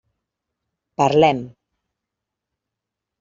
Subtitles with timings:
[1.01, 1.39] Parlem.